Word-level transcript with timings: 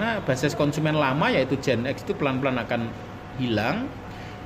karena 0.00 0.16
basis 0.24 0.56
konsumen 0.56 0.96
lama 0.96 1.28
yaitu 1.28 1.60
Gen 1.60 1.84
X 1.84 2.08
itu 2.08 2.16
pelan-pelan 2.16 2.56
akan 2.56 2.88
hilang 3.36 3.84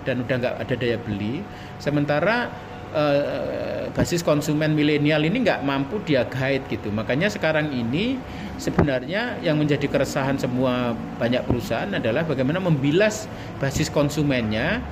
dan 0.02 0.26
udah 0.26 0.34
nggak 0.42 0.54
ada 0.66 0.74
daya 0.74 0.98
beli. 0.98 1.46
Sementara 1.78 2.50
eh, 2.90 3.86
basis 3.94 4.26
konsumen 4.26 4.74
milenial 4.74 5.22
ini 5.22 5.46
nggak 5.46 5.62
mampu 5.62 6.02
dia 6.02 6.26
guide 6.26 6.66
gitu. 6.66 6.90
Makanya 6.90 7.30
sekarang 7.30 7.70
ini 7.70 8.18
sebenarnya 8.58 9.38
yang 9.46 9.54
menjadi 9.54 9.86
keresahan 9.86 10.42
semua 10.42 10.98
banyak 11.22 11.46
perusahaan 11.46 11.94
adalah 11.94 12.26
bagaimana 12.26 12.58
membilas 12.58 13.30
basis 13.62 13.86
konsumennya 13.86 14.82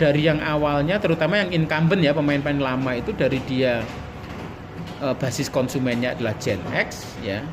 dari 0.00 0.32
yang 0.32 0.40
awalnya 0.40 0.96
terutama 0.96 1.44
yang 1.44 1.52
incumbent 1.52 2.00
ya 2.00 2.16
pemain-pemain 2.16 2.72
lama 2.72 2.96
itu 2.96 3.12
dari 3.12 3.36
dia 3.44 3.84
uh, 5.04 5.12
basis 5.12 5.52
konsumennya 5.52 6.16
adalah 6.16 6.32
Gen 6.40 6.64
X 6.72 7.04
ya 7.20 7.44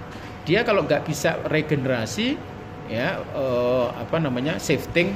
dia 0.43 0.64
kalau 0.68 0.84
nggak 0.84 1.07
bisa 1.07 1.39
regenerasi 1.48 2.53
ya 2.91 3.23
uh, 3.36 3.91
apa 3.95 4.20
namanya 4.20 4.60
shifting 4.60 5.15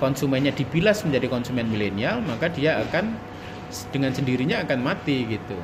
konsumennya 0.00 0.52
dibilas 0.52 1.04
menjadi 1.04 1.28
konsumen 1.28 1.68
milenial 1.68 2.20
maka 2.24 2.52
dia 2.52 2.80
akan 2.84 3.16
dengan 3.94 4.10
sendirinya 4.10 4.66
akan 4.66 4.78
mati 4.82 5.24
gitu. 5.30 5.56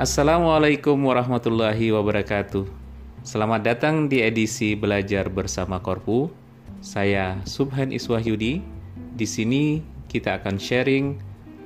Assalamualaikum 0.00 0.96
warahmatullahi 0.96 1.92
wabarakatuh. 1.92 2.64
Selamat 3.20 3.60
datang 3.60 4.08
di 4.08 4.24
edisi 4.24 4.72
Belajar 4.72 5.28
Bersama 5.28 5.76
Korpu. 5.76 6.32
Saya 6.80 7.36
Subhan 7.44 7.92
Iswahyudi. 7.92 8.64
Di 9.12 9.26
sini 9.28 9.84
kita 10.08 10.40
akan 10.40 10.56
sharing 10.56 11.20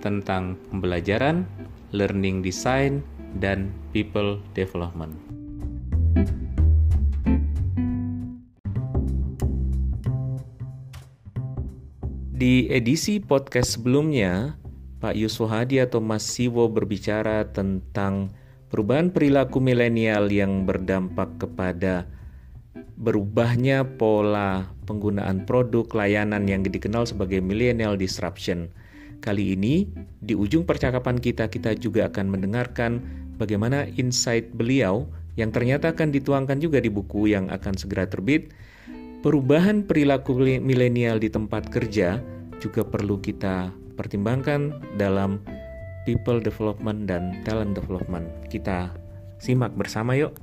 tentang 0.04 0.60
pembelajaran, 0.68 1.48
learning 1.96 2.44
design, 2.44 3.00
dan 3.40 3.72
people 3.96 4.36
development. 4.52 5.16
Di 12.36 12.68
edisi 12.68 13.24
podcast 13.24 13.80
sebelumnya, 13.80 14.60
Pak 15.00 15.16
Yusuf 15.16 15.48
Hadi 15.48 15.80
atau 15.80 16.04
Mas 16.04 16.28
Siwo 16.28 16.68
berbicara 16.68 17.48
tentang 17.48 18.36
Perubahan 18.74 19.14
perilaku 19.14 19.62
milenial 19.62 20.34
yang 20.34 20.66
berdampak 20.66 21.38
kepada 21.38 22.10
berubahnya 22.98 23.86
pola 23.94 24.66
penggunaan 24.82 25.46
produk 25.46 25.86
layanan 25.94 26.50
yang 26.50 26.66
dikenal 26.66 27.06
sebagai 27.06 27.38
millennial 27.38 27.94
disruption. 27.94 28.74
Kali 29.24 29.56
ini, 29.56 29.88
di 30.20 30.36
ujung 30.36 30.68
percakapan 30.68 31.16
kita, 31.16 31.48
kita 31.48 31.72
juga 31.80 32.12
akan 32.12 32.28
mendengarkan 32.28 33.00
bagaimana 33.40 33.88
insight 33.96 34.52
beliau 34.52 35.08
yang 35.40 35.48
ternyata 35.48 35.96
akan 35.96 36.12
dituangkan 36.12 36.60
juga 36.60 36.76
di 36.76 36.92
buku 36.92 37.32
yang 37.32 37.48
akan 37.48 37.72
segera 37.72 38.04
terbit. 38.04 38.52
Perubahan 39.24 39.88
perilaku 39.88 40.36
milenial 40.60 41.16
di 41.16 41.32
tempat 41.32 41.72
kerja 41.72 42.20
juga 42.60 42.84
perlu 42.84 43.16
kita 43.16 43.72
pertimbangkan 43.96 44.76
dalam 45.00 45.40
people 46.04 46.44
development 46.44 47.08
dan 47.08 47.40
talent 47.48 47.72
development. 47.72 48.28
Kita 48.52 48.92
simak 49.40 49.72
bersama 49.72 50.12
yuk. 50.20 50.36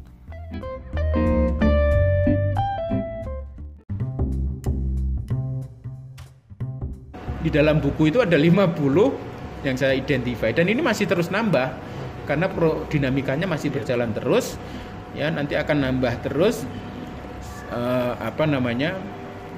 Di 7.42 7.50
dalam 7.50 7.82
buku 7.82 8.14
itu 8.14 8.22
ada 8.22 8.38
50 8.38 9.66
yang 9.66 9.76
saya 9.78 9.94
identify 9.98 10.50
dan 10.54 10.70
ini 10.70 10.82
masih 10.82 11.06
terus 11.06 11.30
nambah 11.30 11.74
karena 12.26 12.50
pro 12.50 12.86
dinamikanya 12.90 13.46
masih 13.46 13.70
berjalan 13.70 14.10
terus 14.14 14.58
ya 15.14 15.30
nanti 15.30 15.54
akan 15.54 15.86
nambah 15.86 16.26
terus 16.26 16.66
uh, 17.70 18.18
apa 18.18 18.50
namanya 18.50 18.98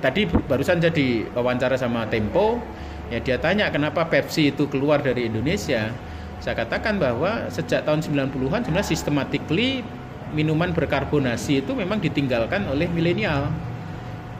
tadi 0.03 0.27
barusan 0.27 0.83
jadi 0.83 1.31
wawancara 1.31 1.79
sama 1.79 2.03
Tempo 2.11 2.59
Ya 3.11 3.19
dia 3.19 3.37
tanya 3.37 3.67
kenapa 3.69 4.09
Pepsi 4.09 4.49
itu 4.49 4.65
keluar 4.65 5.03
dari 5.03 5.27
Indonesia. 5.27 5.91
Saya 6.41 6.55
katakan 6.57 6.97
bahwa 6.97 7.45
sejak 7.53 7.85
tahun 7.85 8.01
90-an 8.03 8.65
sebenarnya 8.65 8.87
systematically 8.89 9.85
minuman 10.33 10.73
berkarbonasi 10.73 11.61
itu 11.61 11.71
memang 11.77 12.01
ditinggalkan 12.01 12.65
oleh 12.67 12.87
milenial. 12.89 13.53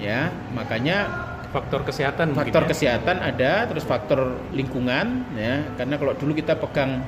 Ya, 0.02 0.34
makanya 0.52 1.06
faktor 1.54 1.86
kesehatan 1.86 2.34
faktor 2.34 2.66
ya? 2.66 2.70
kesehatan 2.74 3.18
ada, 3.22 3.70
terus 3.70 3.86
faktor 3.86 4.42
lingkungan 4.50 5.22
ya. 5.38 5.62
Karena 5.78 6.02
kalau 6.02 6.18
dulu 6.18 6.34
kita 6.34 6.58
pegang 6.58 7.06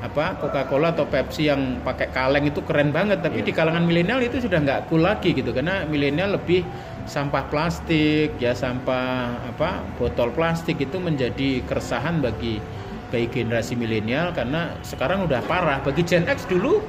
apa 0.00 0.40
Coca-Cola 0.40 0.96
atau 0.96 1.04
Pepsi 1.04 1.52
yang 1.52 1.84
pakai 1.84 2.08
kaleng 2.08 2.48
itu 2.48 2.64
keren 2.64 2.88
banget 2.88 3.20
tapi 3.20 3.44
yeah. 3.44 3.46
di 3.46 3.52
kalangan 3.52 3.84
milenial 3.84 4.24
itu 4.24 4.40
sudah 4.40 4.56
nggak 4.64 4.88
cool 4.88 5.04
lagi 5.04 5.36
gitu 5.36 5.52
karena 5.52 5.84
milenial 5.84 6.40
lebih 6.40 6.64
sampah 7.04 7.44
plastik 7.52 8.32
ya 8.40 8.56
sampah 8.56 9.36
apa 9.44 9.84
botol 10.00 10.32
plastik 10.32 10.80
itu 10.80 10.96
menjadi 10.96 11.60
keresahan 11.68 12.24
bagi 12.24 12.64
bagi 13.12 13.28
generasi 13.28 13.76
milenial 13.76 14.32
karena 14.32 14.72
sekarang 14.80 15.28
udah 15.28 15.44
parah 15.44 15.84
bagi 15.84 16.00
Gen 16.00 16.24
X 16.24 16.48
dulu 16.48 16.80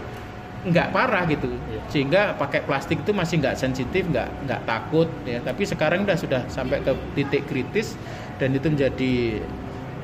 nggak 0.62 0.94
parah 0.94 1.26
gitu 1.26 1.50
yeah. 1.50 1.84
sehingga 1.90 2.22
pakai 2.38 2.62
plastik 2.62 3.02
itu 3.02 3.12
masih 3.18 3.42
nggak 3.42 3.58
sensitif 3.58 4.06
nggak 4.06 4.30
nggak 4.46 4.62
takut 4.70 5.10
ya 5.26 5.42
tapi 5.42 5.66
sekarang 5.66 6.06
udah 6.06 6.18
sudah 6.18 6.42
sampai 6.54 6.86
ke 6.86 6.94
titik 7.18 7.50
kritis 7.50 7.98
dan 8.38 8.54
itu 8.54 8.70
menjadi 8.70 9.42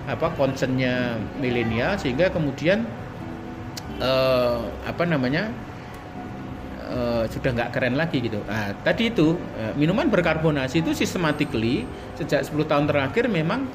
apa 0.07 0.33
concernnya 0.33 1.19
milenial 1.37 1.99
sehingga 1.99 2.33
kemudian 2.33 2.87
uh, 4.01 4.65
apa 4.87 5.03
namanya 5.03 5.51
uh, 6.87 7.23
sudah 7.27 7.51
nggak 7.53 7.69
keren 7.75 7.95
lagi 7.99 8.23
gitu. 8.23 8.39
Nah, 8.47 8.71
tadi 8.81 9.11
itu 9.11 9.35
uh, 9.35 9.73
minuman 9.75 10.07
berkarbonasi 10.07 10.81
itu 10.81 10.95
systematically 10.95 11.83
sejak 12.15 12.47
10 12.47 12.55
tahun 12.65 12.85
terakhir 12.87 13.27
memang 13.27 13.67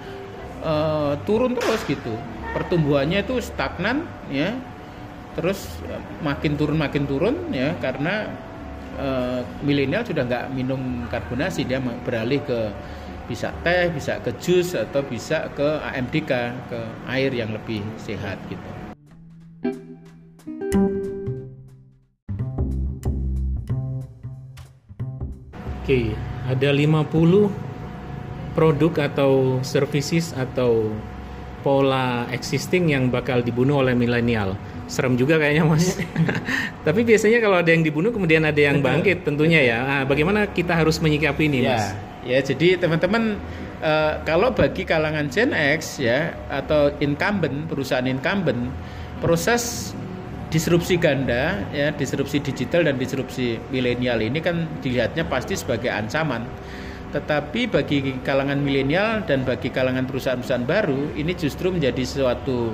uh, 0.64 1.14
turun 1.28 1.52
terus 1.54 1.84
gitu. 1.84 2.16
Pertumbuhannya 2.56 3.24
itu 3.24 3.38
stagnan 3.40 4.08
ya. 4.32 4.56
Terus 5.32 5.80
makin 6.20 6.60
turun 6.60 6.76
makin 6.76 7.04
turun 7.08 7.36
ya 7.50 7.72
karena 7.80 8.28
uh, 9.00 9.40
milenial 9.64 10.04
sudah 10.04 10.28
nggak 10.28 10.46
minum 10.52 11.08
karbonasi 11.08 11.64
dia 11.64 11.80
beralih 11.80 12.40
ke 12.44 12.60
bisa 13.30 13.54
teh, 13.64 13.88
bisa 13.88 14.18
ke 14.20 14.34
jus 14.42 14.74
atau 14.76 15.00
bisa 15.06 15.48
ke 15.54 15.80
AMDK, 15.80 16.32
ke 16.68 16.80
air 17.08 17.30
yang 17.32 17.54
lebih 17.54 17.80
sehat 17.96 18.36
gitu. 18.50 18.70
Oke, 25.82 26.14
ada 26.46 26.70
50 26.70 27.50
produk 28.54 28.92
atau 29.02 29.58
services 29.66 30.30
atau 30.36 30.94
pola 31.62 32.26
existing 32.34 32.90
yang 32.92 33.08
bakal 33.08 33.40
dibunuh 33.40 33.80
oleh 33.80 33.94
milenial. 33.94 34.58
Serem 34.90 35.16
juga 35.16 35.38
kayaknya 35.40 35.64
mas. 35.64 35.96
Tapi 36.86 37.00
biasanya 37.06 37.38
kalau 37.40 37.62
ada 37.62 37.70
yang 37.70 37.86
dibunuh 37.86 38.12
kemudian 38.12 38.44
ada 38.44 38.58
yang 38.58 38.82
bangkit 38.82 39.24
tentunya 39.24 39.62
ya. 39.62 39.78
Nah, 39.86 40.02
bagaimana 40.04 40.50
kita 40.50 40.76
harus 40.76 41.00
menyikapi 41.00 41.48
ini 41.48 41.64
ya. 41.64 41.70
mas? 41.72 41.84
Ya, 42.22 42.38
jadi 42.42 42.78
teman-teman 42.78 43.40
uh, 43.82 44.22
kalau 44.22 44.54
bagi 44.54 44.86
kalangan 44.86 45.26
Gen 45.32 45.50
X 45.54 45.98
ya 45.98 46.36
atau 46.46 46.94
incumbent 47.02 47.66
perusahaan 47.66 48.06
incumbent 48.06 48.70
proses 49.18 49.94
disrupsi 50.52 51.00
ganda 51.00 51.64
ya 51.72 51.90
disrupsi 51.96 52.38
digital 52.44 52.84
dan 52.84 53.00
disrupsi 53.00 53.56
milenial 53.72 54.20
ini 54.20 54.38
kan 54.44 54.68
dilihatnya 54.84 55.24
pasti 55.24 55.56
sebagai 55.56 55.88
ancaman 55.88 56.44
tetapi 57.12 57.68
bagi 57.68 58.16
kalangan 58.24 58.56
milenial 58.56 59.20
dan 59.28 59.44
bagi 59.44 59.68
kalangan 59.68 60.08
perusahaan-perusahaan 60.08 60.64
baru 60.64 61.12
ini 61.14 61.36
justru 61.36 61.68
menjadi 61.68 62.02
suatu 62.02 62.72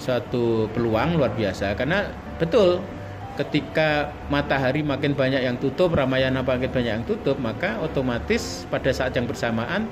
suatu 0.00 0.66
peluang 0.74 1.16
luar 1.16 1.30
biasa 1.38 1.78
karena 1.78 2.10
betul 2.36 2.82
ketika 3.38 4.12
matahari 4.28 4.84
makin 4.84 5.16
banyak 5.16 5.40
yang 5.40 5.56
tutup, 5.56 5.96
Ramayana 5.96 6.44
makin 6.44 6.68
banyak 6.68 6.92
yang 7.00 7.06
tutup, 7.08 7.40
maka 7.40 7.80
otomatis 7.80 8.68
pada 8.68 8.92
saat 8.92 9.16
yang 9.16 9.24
bersamaan 9.24 9.88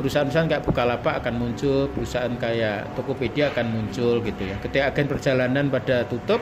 perusahaan-perusahaan 0.00 0.48
kayak 0.48 0.64
Bukalapak 0.64 1.24
akan 1.24 1.34
muncul, 1.40 1.88
perusahaan 1.92 2.32
kayak 2.36 2.96
Tokopedia 2.96 3.52
akan 3.52 3.66
muncul 3.68 4.20
gitu 4.24 4.42
ya. 4.44 4.56
Ketika 4.60 4.92
agen 4.92 5.06
perjalanan 5.08 5.66
pada 5.72 6.04
tutup, 6.08 6.40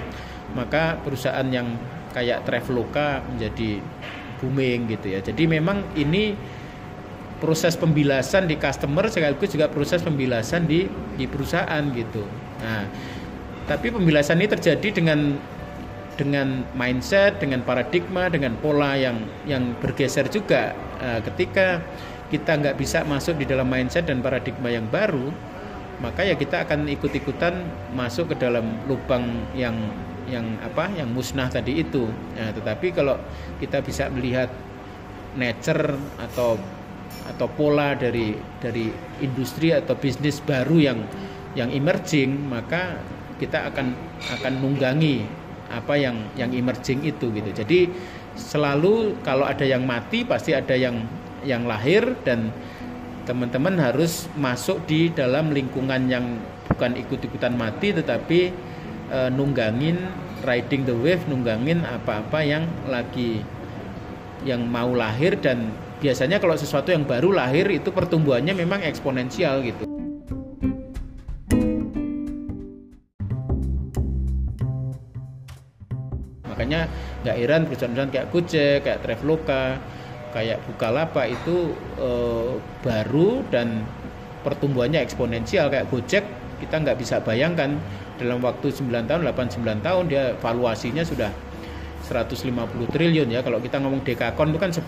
maka 0.55 0.99
perusahaan 1.03 1.47
yang 1.51 1.75
kayak 2.15 2.47
Traveloka 2.47 3.23
menjadi 3.35 3.83
booming 4.43 4.91
gitu 4.91 5.15
ya. 5.15 5.23
Jadi 5.23 5.47
memang 5.47 5.83
ini 5.95 6.35
proses 7.45 7.77
pembilasan 7.77 8.49
di 8.49 8.57
customer 8.57 9.05
sekaligus 9.13 9.53
juga 9.53 9.69
proses 9.69 10.01
pembilasan 10.01 10.65
di 10.65 10.89
di 11.21 11.29
perusahaan 11.29 11.85
gitu. 11.93 12.25
Nah, 12.65 12.89
tapi 13.69 13.93
pembilasan 13.93 14.41
ini 14.41 14.49
terjadi 14.49 14.89
dengan 14.97 15.37
dengan 16.17 16.65
mindset, 16.73 17.37
dengan 17.37 17.61
paradigma, 17.61 18.33
dengan 18.33 18.57
pola 18.65 18.97
yang 18.97 19.29
yang 19.45 19.77
bergeser 19.85 20.25
juga. 20.33 20.73
Uh, 21.05 21.21
ketika 21.29 21.85
kita 22.33 22.57
nggak 22.57 22.81
bisa 22.81 23.05
masuk 23.05 23.37
di 23.37 23.45
dalam 23.45 23.69
mindset 23.69 24.09
dan 24.09 24.25
paradigma 24.25 24.73
yang 24.73 24.89
baru, 24.89 25.29
maka 26.01 26.25
ya 26.25 26.33
kita 26.33 26.65
akan 26.65 26.89
ikut-ikutan 26.89 27.61
masuk 27.93 28.33
ke 28.33 28.41
dalam 28.41 28.65
lubang 28.89 29.29
yang 29.53 29.77
yang 30.25 30.57
apa 30.65 30.89
yang 30.97 31.13
musnah 31.13 31.53
tadi 31.53 31.85
itu. 31.85 32.09
Nah, 32.41 32.57
tetapi 32.57 32.97
kalau 32.97 33.21
kita 33.61 33.85
bisa 33.85 34.09
melihat 34.09 34.49
nature 35.37 35.93
atau 36.17 36.57
atau 37.25 37.49
pola 37.49 37.97
dari 37.97 38.37
dari 38.61 38.91
industri 39.25 39.73
atau 39.73 39.97
bisnis 39.97 40.39
baru 40.45 40.77
yang 40.79 40.99
yang 41.55 41.71
emerging, 41.71 42.51
maka 42.51 42.99
kita 43.39 43.71
akan 43.71 43.95
akan 44.41 44.53
nunggangi 44.59 45.25
apa 45.71 45.95
yang 45.99 46.17
yang 46.35 46.51
emerging 46.53 47.03
itu 47.07 47.31
gitu. 47.31 47.51
Jadi 47.51 47.91
selalu 48.35 49.19
kalau 49.23 49.47
ada 49.47 49.63
yang 49.63 49.87
mati 49.87 50.27
pasti 50.27 50.55
ada 50.55 50.75
yang 50.75 51.03
yang 51.47 51.69
lahir 51.69 52.19
dan 52.27 52.51
teman-teman 53.25 53.81
harus 53.81 54.29
masuk 54.37 54.85
di 54.85 55.09
dalam 55.09 55.49
lingkungan 55.55 56.11
yang 56.11 56.37
bukan 56.69 56.99
ikut-ikutan 56.99 57.57
mati 57.57 57.95
tetapi 57.97 58.53
e, 59.09 59.19
nunggangin 59.33 59.97
riding 60.45 60.85
the 60.85 60.93
wave 60.93 61.25
nunggangin 61.25 61.81
apa-apa 61.89 62.45
yang 62.45 62.69
lagi 62.85 63.41
yang 64.45 64.69
mau 64.69 64.93
lahir 64.93 65.41
dan 65.41 65.73
biasanya 66.05 66.37
kalau 66.37 66.53
sesuatu 66.53 66.93
yang 66.93 67.09
baru 67.09 67.33
lahir 67.33 67.65
itu 67.73 67.89
pertumbuhannya 67.89 68.53
memang 68.53 68.85
eksponensial 68.85 69.65
gitu. 69.65 69.89
Makanya 76.45 76.93
nggak 77.25 77.37
heran 77.41 77.65
perusahaan-perusahaan 77.65 78.13
kayak 78.13 78.29
Gojek, 78.29 78.79
kayak 78.85 79.01
Traveloka, 79.01 79.81
kayak 80.37 80.61
Bukalapak 80.69 81.33
itu 81.33 81.73
eh, 81.97 82.53
baru 82.85 83.41
dan 83.49 83.89
pertumbuhannya 84.45 85.01
eksponensial 85.01 85.73
kayak 85.73 85.89
Gojek 85.89 86.25
kita 86.61 86.85
nggak 86.85 87.01
bisa 87.01 87.25
bayangkan 87.25 87.81
dalam 88.21 88.45
waktu 88.45 88.69
9 88.71 89.09
tahun 89.09 89.25
8 89.25 89.57
9 89.57 89.81
tahun 89.81 90.05
dia 90.13 90.37
valuasinya 90.39 91.01
sudah 91.01 91.33
150 92.05 92.93
triliun 92.93 93.33
ya 93.33 93.41
kalau 93.41 93.57
kita 93.59 93.81
ngomong 93.81 94.05
dekakon 94.05 94.53
itu 94.53 94.61
kan 94.61 94.71
10 94.71 94.85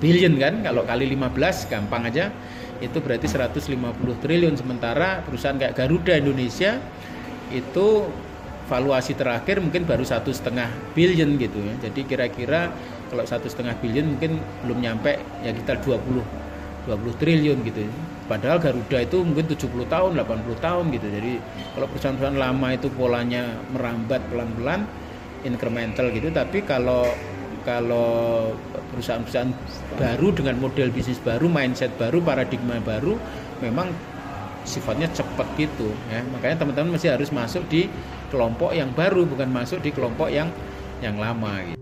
billion 0.00 0.34
kan? 0.40 0.64
Kalau 0.64 0.82
kali 0.82 1.06
15 1.12 1.70
gampang 1.70 2.08
aja. 2.08 2.32
Itu 2.80 3.04
berarti 3.04 3.28
150 3.28 3.76
triliun. 4.24 4.56
Sementara 4.56 5.20
perusahaan 5.20 5.54
kayak 5.60 5.76
Garuda 5.76 6.16
Indonesia 6.16 6.80
itu 7.52 8.08
valuasi 8.66 9.18
terakhir 9.18 9.58
mungkin 9.60 9.84
baru 9.84 10.06
satu 10.06 10.32
setengah 10.32 10.72
billion 10.96 11.36
gitu 11.36 11.60
ya. 11.60 11.74
Jadi 11.90 12.00
kira-kira 12.08 12.72
kalau 13.12 13.26
satu 13.26 13.50
setengah 13.50 13.76
billion 13.82 14.16
mungkin 14.16 14.40
belum 14.64 14.78
nyampe 14.80 15.18
ya 15.44 15.50
kita 15.52 15.82
20 15.82 16.22
20 16.88 17.20
triliun 17.20 17.60
gitu 17.66 17.84
padahal 18.30 18.62
Garuda 18.62 19.02
itu 19.02 19.26
mungkin 19.26 19.50
70 19.50 19.90
tahun 19.90 20.10
80 20.22 20.62
tahun 20.62 20.84
gitu. 20.94 21.06
Jadi 21.10 21.32
kalau 21.74 21.86
perusahaan-perusahaan 21.90 22.38
lama 22.38 22.68
itu 22.70 22.88
polanya 22.94 23.42
merambat 23.74 24.22
pelan-pelan 24.30 24.86
incremental 25.42 26.06
gitu. 26.14 26.30
Tapi 26.30 26.62
kalau 26.62 27.10
kalau 27.64 28.52
perusahaan-perusahaan 28.94 29.52
baru 30.00 30.28
dengan 30.32 30.56
model 30.58 30.88
bisnis 30.90 31.20
baru 31.20 31.46
mindset 31.46 31.92
baru 32.00 32.18
paradigma 32.24 32.80
baru 32.80 33.20
memang 33.60 33.92
sifatnya 34.64 35.08
cepat 35.12 35.48
gitu 35.56 35.88
ya 36.12 36.20
makanya 36.32 36.64
teman-teman 36.64 36.96
masih 36.96 37.16
harus 37.16 37.32
masuk 37.32 37.64
di 37.68 37.88
kelompok 38.28 38.76
yang 38.76 38.92
baru 38.92 39.24
bukan 39.24 39.48
masuk 39.48 39.80
di 39.80 39.90
kelompok 39.92 40.28
yang 40.28 40.48
yang 41.00 41.16
lama 41.16 41.64
gitu. 41.64 41.80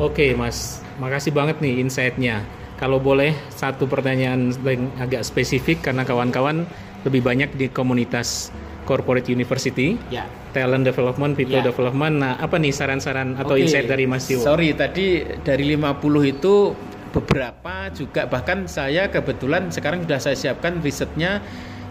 Oke 0.00 0.32
Mas, 0.32 0.80
makasih 0.96 1.28
banget 1.28 1.60
nih 1.60 1.84
insight-nya. 1.84 2.40
Kalau 2.80 2.96
boleh 2.96 3.36
satu 3.52 3.84
pertanyaan 3.84 4.48
yang 4.64 4.88
agak 4.96 5.28
spesifik 5.28 5.84
karena 5.84 6.08
kawan-kawan 6.08 6.64
lebih 7.04 7.20
banyak 7.20 7.52
di 7.52 7.68
komunitas 7.68 8.48
corporate 8.90 9.30
university, 9.30 9.94
ya. 10.10 10.26
talent 10.50 10.82
development, 10.82 11.38
people 11.38 11.62
ya. 11.62 11.70
development. 11.70 12.18
Nah, 12.18 12.34
apa 12.42 12.58
nih 12.58 12.74
saran-saran 12.74 13.38
atau 13.38 13.54
okay. 13.54 13.70
insight 13.70 13.86
dari 13.86 14.10
Mas 14.10 14.26
Tio? 14.26 14.42
Sorry, 14.42 14.74
tadi 14.74 15.22
dari 15.46 15.62
50 15.78 16.34
itu 16.34 16.74
beberapa 17.14 17.90
juga 17.94 18.26
bahkan 18.26 18.66
saya 18.66 19.06
kebetulan 19.10 19.70
sekarang 19.70 20.06
sudah 20.06 20.20
saya 20.22 20.36
siapkan 20.38 20.78
risetnya 20.78 21.42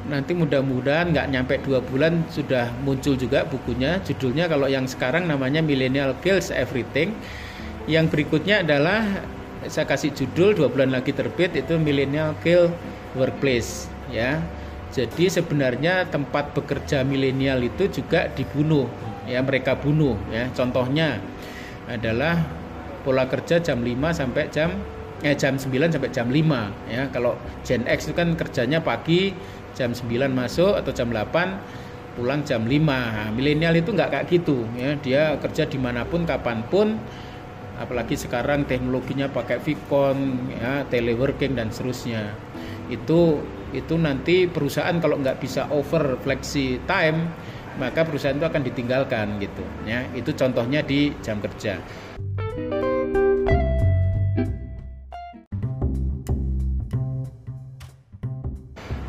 nanti 0.07 0.31
mudah-mudahan 0.31 1.11
nggak 1.11 1.27
nyampe 1.27 1.59
dua 1.59 1.83
bulan 1.83 2.23
sudah 2.31 2.71
muncul 2.87 3.19
juga 3.19 3.43
bukunya 3.43 3.99
judulnya 3.99 4.47
kalau 4.47 4.71
yang 4.71 4.87
sekarang 4.87 5.27
namanya 5.27 5.59
Millennial 5.59 6.15
Kills 6.23 6.55
Everything 6.55 7.11
yang 7.85 8.07
berikutnya 8.07 8.63
adalah 8.63 9.03
saya 9.67 9.83
kasih 9.83 10.15
judul 10.15 10.55
dua 10.55 10.71
bulan 10.71 10.95
lagi 10.95 11.11
terbit 11.11 11.51
itu 11.51 11.75
Millennial 11.75 12.31
Kill 12.39 12.71
Workplace 13.19 13.91
ya. 14.07 14.39
Jadi 14.89 15.29
sebenarnya 15.29 16.09
tempat 16.09 16.57
bekerja 16.57 17.05
milenial 17.05 17.61
itu 17.61 17.85
juga 18.01 18.25
dibunuh 18.33 18.89
ya 19.29 19.39
mereka 19.45 19.77
bunuh 19.77 20.17
ya. 20.33 20.49
Contohnya 20.49 21.21
adalah 21.85 22.41
pola 23.05 23.29
kerja 23.29 23.61
jam 23.61 23.85
5 23.85 23.93
sampai 24.13 24.49
jam 24.49 24.73
eh 25.21 25.35
jam 25.37 25.61
9 25.61 25.69
sampai 25.93 26.09
jam 26.09 26.27
5 26.33 26.89
ya. 26.89 27.05
Kalau 27.13 27.37
Gen 27.61 27.85
X 27.85 28.09
itu 28.09 28.13
kan 28.17 28.33
kerjanya 28.33 28.81
pagi 28.81 29.31
jam 29.77 29.93
9 29.93 30.09
masuk 30.33 30.73
atau 30.81 30.89
jam 30.89 31.13
8 31.13 32.17
pulang 32.17 32.41
jam 32.41 32.65
5. 32.65 32.73
Nah, 32.73 33.29
milenial 33.29 33.77
itu 33.77 33.93
nggak 33.93 34.09
kayak 34.09 34.25
gitu 34.25 34.65
ya. 34.73 34.97
Dia 34.97 35.37
kerja 35.37 35.69
di 35.69 35.77
mana 35.77 36.01
pun 36.09 36.25
kapan 36.25 36.65
pun 36.65 36.97
apalagi 37.79 38.19
sekarang 38.19 38.67
teknologinya 38.67 39.31
pakai 39.31 39.63
Vicon 39.63 40.51
ya 40.51 40.83
teleworking 40.91 41.55
dan 41.55 41.71
seterusnya 41.71 42.35
itu 42.91 43.39
itu 43.73 43.95
nanti 43.97 44.49
perusahaan 44.49 44.95
kalau 44.97 45.19
nggak 45.21 45.37
bisa 45.41 45.69
over 45.69 46.17
flexi 46.21 46.81
time 46.89 47.29
maka 47.79 48.03
perusahaan 48.03 48.35
itu 48.35 48.43
akan 48.45 48.61
ditinggalkan 48.67 49.39
gitu 49.39 49.63
ya. 49.87 50.03
Itu 50.11 50.35
contohnya 50.35 50.83
di 50.83 51.15
jam 51.23 51.39
kerja. 51.39 51.79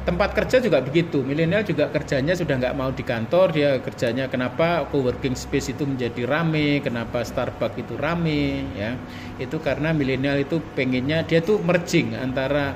Tempat 0.01 0.33
kerja 0.33 0.59
juga 0.59 0.83
begitu. 0.83 1.23
Milenial 1.23 1.63
juga 1.63 1.87
kerjanya 1.87 2.35
sudah 2.35 2.59
nggak 2.59 2.75
mau 2.75 2.91
di 2.91 3.05
kantor 3.05 3.53
dia 3.53 3.79
kerjanya 3.79 4.27
kenapa 4.27 4.89
co-working 4.91 5.39
space 5.39 5.77
itu 5.77 5.87
menjadi 5.87 6.27
rame 6.27 6.83
kenapa 6.83 7.23
Starbucks 7.23 7.79
itu 7.79 7.95
rame 7.95 8.65
ya. 8.75 8.97
Itu 9.39 9.63
karena 9.63 9.95
milenial 9.95 10.41
itu 10.43 10.59
pengennya 10.75 11.23
dia 11.29 11.45
tuh 11.45 11.63
merging 11.63 12.17
antara 12.17 12.75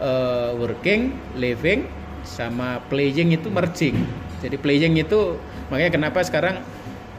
uh, 0.00 0.56
working 0.56 1.14
living 1.36 1.86
sama 2.24 2.80
playing 2.88 3.36
itu 3.36 3.48
merging. 3.52 3.96
Jadi 4.40 4.56
playing 4.56 4.96
itu 5.00 5.36
makanya 5.68 5.92
kenapa 5.94 6.24
sekarang 6.24 6.64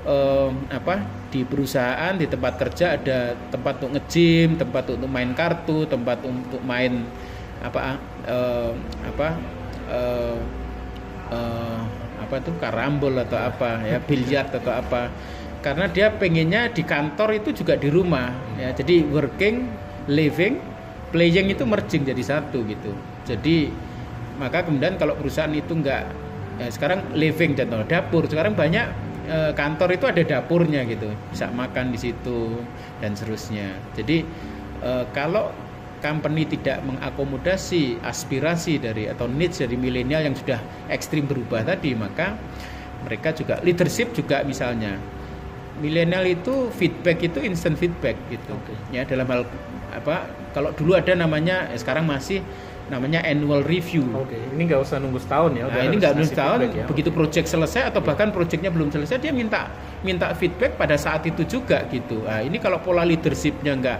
uh, 0.05 0.49
apa 0.73 1.05
di 1.31 1.47
perusahaan 1.47 2.11
di 2.17 2.27
tempat 2.27 2.59
kerja 2.59 2.99
ada 2.99 3.37
tempat 3.53 3.79
untuk 3.79 3.95
nge-gym 3.95 4.59
tempat 4.59 4.83
untuk 4.91 5.07
main 5.07 5.31
kartu 5.31 5.87
tempat 5.87 6.19
untuk 6.27 6.59
main 6.65 7.07
apa 7.61 8.01
uh, 8.27 8.73
apa 9.07 9.27
uh, 9.87 10.37
uh, 11.31 11.79
apa 12.21 12.33
itu 12.37 12.51
karambol 12.61 13.13
atau 13.17 13.37
apa 13.37 13.81
ya 13.85 13.97
biliar 14.01 14.49
atau 14.49 14.73
apa. 14.73 15.09
Karena 15.61 15.85
dia 15.85 16.09
pengennya 16.09 16.73
di 16.73 16.81
kantor 16.81 17.37
itu 17.37 17.53
juga 17.53 17.77
di 17.77 17.93
rumah 17.93 18.33
ya. 18.57 18.73
Jadi 18.73 19.05
working 19.05 19.69
living 20.09 20.57
playing 21.11 21.51
itu 21.51 21.63
merging 21.67 22.07
jadi 22.07 22.23
satu 22.23 22.63
gitu. 22.65 22.95
Jadi 23.27 23.69
maka 24.39 24.65
kemudian 24.65 24.97
kalau 24.97 25.13
perusahaan 25.13 25.51
itu 25.53 25.75
enggak 25.77 26.09
ya 26.57 26.67
sekarang 26.71 27.05
living 27.13 27.53
contoh 27.53 27.85
dapur 27.85 28.25
sekarang 28.25 28.57
banyak 28.57 28.89
kantor 29.55 29.95
itu 29.95 30.05
ada 30.09 30.23
dapurnya 30.25 30.81
gitu. 30.89 31.07
Bisa 31.29 31.51
makan 31.53 31.93
di 31.93 31.99
situ 32.01 32.59
dan 32.99 33.13
seterusnya. 33.13 33.75
Jadi 33.93 34.25
kalau 35.13 35.53
company 36.01 36.49
tidak 36.49 36.81
mengakomodasi 36.81 38.01
aspirasi 38.01 38.81
dari 38.81 39.05
atau 39.05 39.29
needs 39.29 39.61
dari 39.61 39.77
milenial 39.77 40.25
yang 40.25 40.33
sudah 40.33 40.57
ekstrim 40.89 41.29
berubah 41.29 41.61
tadi 41.61 41.93
maka 41.93 42.33
mereka 43.05 43.29
juga 43.37 43.61
leadership 43.61 44.09
juga 44.17 44.41
misalnya. 44.41 44.97
Milenial 45.77 46.25
itu 46.25 46.73
feedback 46.73 47.21
itu 47.21 47.41
instant 47.45 47.77
feedback 47.77 48.17
gitu. 48.33 48.53
Okay. 48.65 48.97
ya 48.97 49.05
dalam 49.05 49.29
hal 49.29 49.41
apa 49.93 50.25
kalau 50.51 50.75
dulu 50.75 50.95
ada 50.95 51.15
namanya 51.15 51.71
eh, 51.71 51.79
sekarang 51.79 52.07
masih 52.07 52.43
namanya 52.91 53.23
annual 53.23 53.63
review. 53.63 54.03
Oke, 54.11 54.35
okay. 54.35 54.41
ini 54.51 54.67
nggak 54.67 54.83
usah 54.83 54.99
nunggu 54.99 55.23
setahun 55.23 55.51
ya. 55.55 55.63
Nah, 55.71 55.83
ini 55.87 55.95
nggak 55.95 56.11
nunggu 56.11 56.31
setahun. 56.35 56.59
Ya. 56.75 56.85
Begitu 56.91 57.09
project 57.15 57.47
selesai 57.47 57.87
atau 57.87 58.03
bahkan 58.03 58.35
projectnya 58.35 58.67
belum 58.67 58.91
selesai, 58.91 59.15
dia 59.23 59.31
minta 59.31 59.71
minta 60.03 60.35
feedback 60.35 60.75
pada 60.75 60.99
saat 60.99 61.23
itu 61.23 61.47
juga 61.47 61.87
gitu. 61.87 62.27
Nah, 62.27 62.43
ini 62.43 62.59
kalau 62.59 62.83
pola 62.83 63.07
leadershipnya 63.07 63.79
nggak 63.79 63.99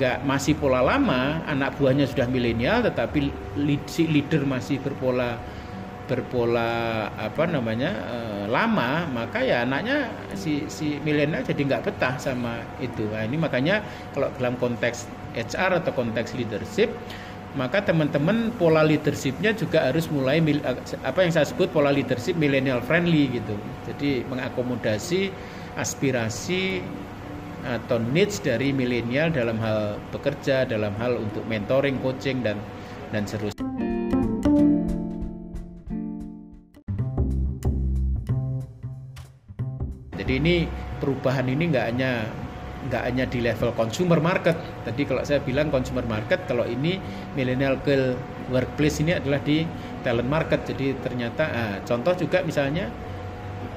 nggak 0.00 0.16
masih 0.24 0.56
pola 0.56 0.80
lama, 0.80 1.44
anak 1.44 1.76
buahnya 1.76 2.08
sudah 2.08 2.26
milenial, 2.26 2.80
tetapi 2.82 3.30
lead, 3.60 3.84
si 3.86 4.08
leader 4.08 4.48
masih 4.48 4.80
berpola 4.80 5.36
berpola 6.06 7.10
apa 7.18 7.50
namanya 7.50 7.90
uh, 8.06 8.44
lama 8.46 9.10
maka 9.10 9.42
ya 9.42 9.66
anaknya 9.66 10.06
si 10.38 10.70
si 10.70 11.02
milenial 11.02 11.42
jadi 11.42 11.66
nggak 11.66 11.82
betah 11.82 12.14
sama 12.14 12.62
itu 12.78 13.10
nah, 13.10 13.26
ini 13.26 13.34
makanya 13.34 13.82
kalau 14.14 14.30
dalam 14.38 14.54
konteks 14.54 15.10
HR 15.36 15.84
atau 15.84 15.92
konteks 15.92 16.32
leadership 16.32 16.90
maka 17.56 17.80
teman-teman 17.80 18.52
pola 18.60 18.84
leadershipnya 18.84 19.56
juga 19.56 19.88
harus 19.88 20.12
mulai 20.12 20.44
apa 21.00 21.24
yang 21.24 21.32
saya 21.32 21.48
sebut 21.48 21.72
pola 21.72 21.88
leadership 21.88 22.36
millennial 22.36 22.84
friendly 22.84 23.32
gitu. 23.32 23.56
Jadi 23.88 24.28
mengakomodasi 24.28 25.32
aspirasi 25.80 26.84
atau 27.64 27.96
needs 28.12 28.44
dari 28.44 28.76
milenial 28.76 29.32
dalam 29.32 29.56
hal 29.56 29.96
bekerja 30.12 30.68
dalam 30.68 30.92
hal 31.00 31.16
untuk 31.16 31.42
mentoring 31.48 31.96
coaching 32.04 32.44
dan 32.44 32.60
dan 33.10 33.24
seterusnya. 33.24 33.64
Jadi 40.20 40.32
ini 40.42 40.68
perubahan 41.00 41.48
ini 41.48 41.72
nggak 41.72 41.86
hanya 41.88 42.28
nggak 42.86 43.02
hanya 43.02 43.24
di 43.26 43.42
level 43.42 43.74
consumer 43.74 44.18
market. 44.22 44.56
Tadi 44.86 45.02
kalau 45.04 45.22
saya 45.26 45.42
bilang 45.42 45.68
consumer 45.68 46.06
market, 46.06 46.46
kalau 46.46 46.64
ini 46.64 46.98
millennial 47.34 47.78
girl 47.82 48.14
workplace 48.48 49.02
ini 49.02 49.18
adalah 49.18 49.42
di 49.42 49.66
talent 50.06 50.30
market. 50.30 50.62
Jadi 50.64 50.96
ternyata, 51.02 51.44
ah, 51.50 51.76
contoh 51.82 52.14
juga 52.14 52.46
misalnya 52.46 52.88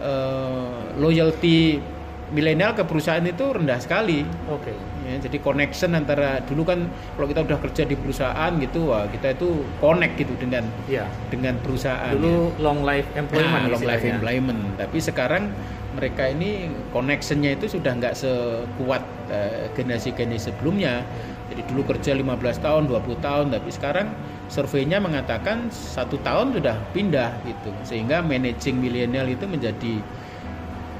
uh, 0.01 0.93
loyalty 1.01 1.81
milenial 2.29 2.77
ke 2.77 2.85
perusahaan 2.85 3.25
itu 3.25 3.41
rendah 3.41 3.81
sekali. 3.81 4.21
Oke. 4.49 4.69
Okay. 4.69 4.77
Ya, 5.09 5.17
jadi 5.25 5.37
connection 5.41 5.97
antara 5.97 6.45
dulu 6.45 6.61
kan 6.61 6.85
kalau 7.17 7.25
kita 7.25 7.41
udah 7.41 7.57
kerja 7.57 7.83
di 7.89 7.97
perusahaan 7.97 8.51
gitu, 8.61 8.93
wah 8.93 9.09
kita 9.09 9.33
itu 9.33 9.65
connect 9.81 10.21
gitu 10.21 10.33
dengan 10.37 10.61
ya. 10.85 11.09
dengan 11.33 11.57
perusahaan. 11.57 12.13
Dulu 12.13 12.53
ya. 12.53 12.61
long 12.61 12.85
life 12.85 13.09
employment. 13.17 13.63
Nah, 13.65 13.73
long 13.73 13.85
life 13.85 14.05
employment. 14.05 14.59
Tapi 14.77 14.97
sekarang 15.01 15.49
mereka 15.95 16.29
ini 16.29 16.69
connectionnya 16.93 17.57
itu 17.57 17.65
sudah 17.65 17.97
nggak 17.97 18.13
sekuat 18.13 19.03
uh, 19.31 19.65
generasi-generasi 19.73 20.53
sebelumnya. 20.53 21.01
Jadi 21.49 21.61
dulu 21.73 21.81
kerja 21.95 22.13
15 22.13 22.61
tahun, 22.61 22.83
20 22.85 23.25
tahun, 23.25 23.45
tapi 23.49 23.69
sekarang 23.73 24.07
surveinya 24.53 25.01
mengatakan 25.01 25.73
satu 25.73 26.21
tahun 26.21 26.53
sudah 26.53 26.77
pindah 26.93 27.41
gitu, 27.45 27.73
sehingga 27.81 28.21
managing 28.21 28.77
milenial 28.77 29.25
itu 29.25 29.49
menjadi 29.49 29.97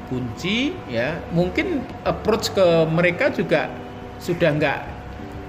kunci 0.10 0.74
ya. 0.90 1.22
Mungkin 1.38 1.86
approach 2.02 2.50
ke 2.50 2.66
mereka 2.90 3.30
juga 3.30 3.70
sudah 4.18 4.52
nggak 4.58 4.80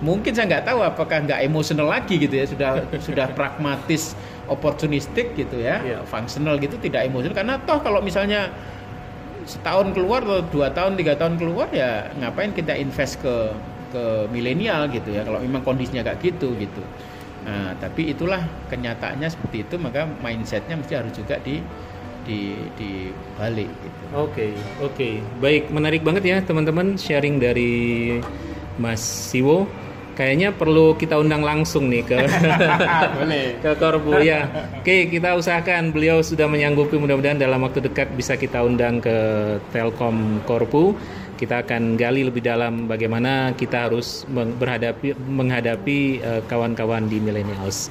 mungkin 0.00 0.32
saya 0.32 0.48
nggak 0.48 0.64
tahu 0.64 0.80
apakah 0.80 1.20
nggak 1.28 1.40
emosional 1.44 1.88
lagi 1.88 2.16
gitu 2.16 2.34
ya 2.40 2.44
sudah 2.48 2.70
sudah 3.06 3.26
pragmatis 3.36 4.16
opportunistik 4.48 5.36
gitu 5.36 5.60
ya 5.60 5.80
yeah. 5.84 6.02
functional 6.08 6.56
gitu 6.56 6.80
tidak 6.80 7.06
emosional 7.06 7.36
karena 7.36 7.54
toh 7.62 7.78
kalau 7.84 8.00
misalnya 8.00 8.48
setahun 9.50 9.90
keluar 9.90 10.22
atau 10.22 10.46
dua 10.46 10.70
tahun 10.70 10.94
tiga 10.94 11.18
tahun 11.18 11.34
keluar 11.42 11.66
ya 11.74 12.06
ngapain 12.22 12.54
kita 12.54 12.78
invest 12.78 13.18
ke 13.18 13.50
ke 13.90 14.30
milenial 14.30 14.86
gitu 14.94 15.10
ya 15.10 15.26
kalau 15.26 15.42
memang 15.42 15.66
kondisinya 15.66 16.06
kayak 16.06 16.22
gitu 16.22 16.54
gitu 16.54 16.82
nah 17.40 17.72
tapi 17.80 18.12
itulah 18.12 18.44
kenyataannya 18.68 19.26
seperti 19.26 19.66
itu 19.66 19.74
maka 19.80 20.06
mindsetnya 20.22 20.76
mesti 20.78 20.92
harus 20.94 21.12
juga 21.16 21.40
di 21.42 21.58
di 22.20 22.52
di 22.76 23.08
balik 23.40 23.66
gitu. 23.66 24.02
Oke 24.12 24.20
okay, 24.20 24.52
oke 24.84 24.92
okay. 24.92 25.14
baik 25.40 25.72
menarik 25.72 26.04
banget 26.04 26.22
ya 26.28 26.38
teman-teman 26.44 26.94
sharing 27.00 27.40
dari 27.40 27.72
Mas 28.76 29.00
Siwo 29.00 29.64
kayaknya 30.20 30.52
perlu 30.52 30.92
kita 31.00 31.16
undang 31.16 31.40
langsung 31.40 31.88
nih 31.88 32.04
ke 32.04 32.18
ke 33.64 33.70
Korbu 33.80 34.20
ya. 34.20 34.44
Oke, 34.76 35.08
kita 35.08 35.32
usahakan 35.32 35.96
beliau 35.96 36.20
sudah 36.20 36.44
menyanggupi 36.44 37.00
mudah-mudahan 37.00 37.40
dalam 37.40 37.64
waktu 37.64 37.80
dekat 37.80 38.12
bisa 38.12 38.36
kita 38.36 38.60
undang 38.60 39.00
ke 39.00 39.16
Telkom 39.72 40.44
Korpu. 40.44 40.92
Kita 41.40 41.64
akan 41.64 41.96
gali 41.96 42.28
lebih 42.28 42.44
dalam 42.44 42.84
bagaimana 42.84 43.56
kita 43.56 43.88
harus 43.88 44.28
berhadapi 44.28 45.16
menghadapi 45.16 46.20
uh, 46.20 46.44
kawan-kawan 46.44 47.08
di 47.08 47.16
millennials. 47.16 47.88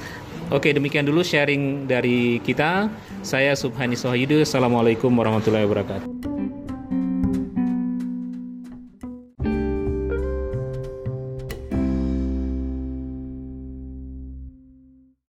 Oke, 0.54 0.70
demikian 0.70 1.02
dulu 1.02 1.26
sharing 1.26 1.90
dari 1.90 2.38
kita. 2.46 2.86
Saya 3.26 3.58
Subhani 3.58 3.98
Sohayidu. 3.98 4.46
Assalamualaikum 4.46 5.10
warahmatullahi 5.10 5.66
wabarakatuh. 5.66 6.29